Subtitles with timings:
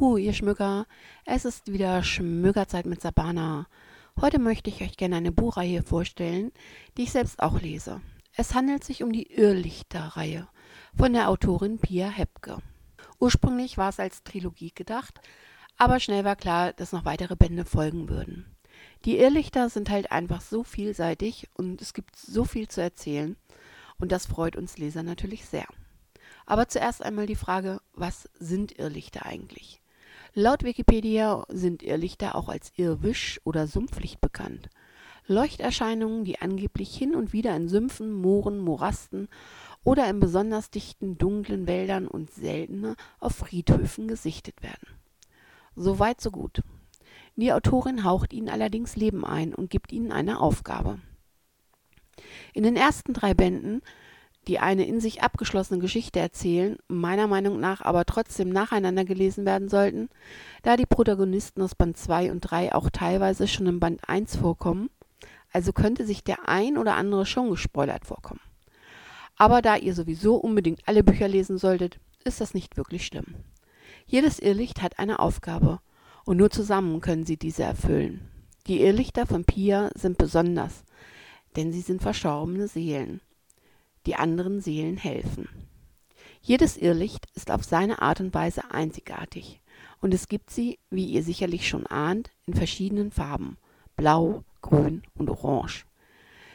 [0.00, 0.86] Juhu, ihr Schmücker.
[1.24, 3.66] Es ist wieder Schmückerzeit mit Sabana.
[4.20, 6.52] Heute möchte ich euch gerne eine Buchreihe vorstellen,
[6.96, 8.00] die ich selbst auch lese.
[8.36, 10.46] Es handelt sich um die Irrlichter-Reihe
[10.96, 12.58] von der Autorin Pia Hepke.
[13.18, 15.20] Ursprünglich war es als Trilogie gedacht,
[15.76, 18.46] aber schnell war klar, dass noch weitere Bände folgen würden.
[19.04, 23.36] Die Irrlichter sind halt einfach so vielseitig und es gibt so viel zu erzählen
[23.98, 25.66] und das freut uns Leser natürlich sehr.
[26.46, 29.82] Aber zuerst einmal die Frage, was sind Irrlichter eigentlich?
[30.40, 34.68] Laut Wikipedia sind Irrlichter auch als Irrwisch oder Sumpflicht bekannt.
[35.26, 39.26] Leuchterscheinungen, die angeblich hin und wieder in Sümpfen, Mooren, Morasten
[39.82, 44.86] oder in besonders dichten, dunklen Wäldern und seltener auf Friedhöfen gesichtet werden.
[45.74, 46.62] So weit, so gut.
[47.34, 51.00] Die Autorin haucht ihnen allerdings Leben ein und gibt ihnen eine Aufgabe.
[52.54, 53.82] In den ersten drei Bänden
[54.48, 59.68] die eine in sich abgeschlossene Geschichte erzählen, meiner Meinung nach aber trotzdem nacheinander gelesen werden
[59.68, 60.08] sollten,
[60.62, 64.88] da die Protagonisten aus Band 2 und 3 auch teilweise schon in Band 1 vorkommen,
[65.52, 68.40] also könnte sich der ein oder andere schon gespoilert vorkommen.
[69.36, 73.34] Aber da ihr sowieso unbedingt alle Bücher lesen solltet, ist das nicht wirklich schlimm.
[74.06, 75.80] Jedes Irrlicht hat eine Aufgabe
[76.24, 78.30] und nur zusammen können sie diese erfüllen.
[78.66, 80.84] Die Irrlichter von Pia sind besonders,
[81.56, 83.20] denn sie sind verstorbene Seelen
[84.08, 85.50] die anderen Seelen helfen.
[86.40, 89.60] Jedes Irrlicht ist auf seine Art und Weise einzigartig
[90.00, 93.58] und es gibt sie, wie ihr sicherlich schon ahnt, in verschiedenen Farben
[93.96, 95.84] blau, grün und orange.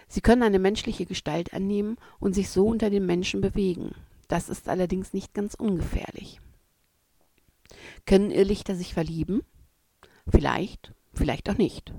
[0.07, 3.93] Sie können eine menschliche Gestalt annehmen und sich so unter den Menschen bewegen.
[4.27, 6.39] Das ist allerdings nicht ganz ungefährlich.
[8.07, 9.43] Können Irrlichter sich verlieben?
[10.27, 11.93] Vielleicht, vielleicht auch nicht.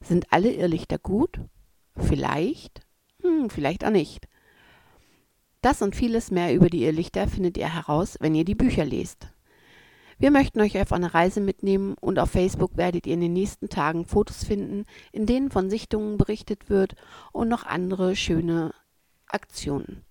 [0.00, 1.40] Sind alle Irrlichter gut?
[1.94, 2.80] Vielleicht,
[3.20, 4.28] hm, vielleicht auch nicht.
[5.60, 9.28] Das und vieles mehr über die Irrlichter findet ihr heraus, wenn ihr die Bücher lest.
[10.20, 13.68] Wir möchten euch auf eine Reise mitnehmen und auf Facebook werdet ihr in den nächsten
[13.68, 16.96] Tagen Fotos finden, in denen von Sichtungen berichtet wird
[17.32, 18.74] und noch andere schöne
[19.26, 20.04] Aktionen.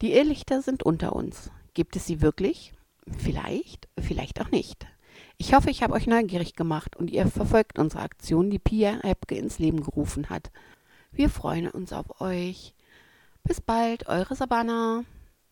[0.00, 1.50] Die Irrlichter sind unter uns.
[1.74, 2.72] Gibt es sie wirklich?
[3.18, 4.86] Vielleicht, vielleicht auch nicht.
[5.38, 9.36] Ich hoffe, ich habe euch neugierig gemacht und ihr verfolgt unsere Aktion, die Pia Epke
[9.36, 10.50] ins Leben gerufen hat.
[11.12, 12.74] Wir freuen uns auf euch.
[13.46, 15.04] Bis bald, eure Sabana.